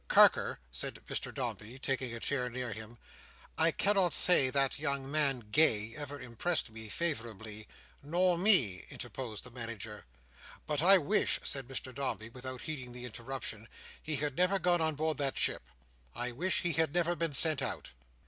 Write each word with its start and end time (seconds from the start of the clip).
"Carker," 0.07 0.57
said 0.71 0.95
Mr 1.07 1.31
Dombey, 1.31 1.77
taking 1.77 2.11
a 2.15 2.19
chair 2.19 2.49
near 2.49 2.73
him, 2.73 2.97
"I 3.55 3.69
cannot 3.69 4.15
say 4.15 4.49
that 4.49 4.79
young 4.79 5.11
man, 5.11 5.41
Gay, 5.51 5.93
ever 5.95 6.19
impressed 6.19 6.71
me 6.71 6.89
favourably—" 6.89 7.67
"Nor 8.01 8.35
me," 8.39 8.83
interposed 8.89 9.43
the 9.43 9.51
Manager. 9.51 10.07
"—But 10.65 10.81
I 10.81 10.97
wish," 10.97 11.39
said 11.43 11.67
Mr 11.67 11.93
Dombey, 11.93 12.29
without 12.29 12.61
heeding 12.61 12.93
the 12.93 13.05
interruption, 13.05 13.69
"he 14.01 14.15
had 14.15 14.35
never 14.35 14.57
gone 14.57 14.81
on 14.81 14.95
board 14.95 15.19
that 15.19 15.37
ship. 15.37 15.61
I 16.15 16.31
wish 16.31 16.61
he 16.61 16.73
had 16.73 16.95
never 16.95 17.15
been 17.15 17.33
sent 17.33 17.61
out. 17.61 17.91